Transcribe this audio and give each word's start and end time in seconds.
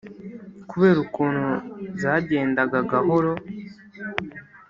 kubera 0.69 0.97
ukuntu 1.05 1.49
zagendaga 2.01 2.77
gahoro, 2.91 3.31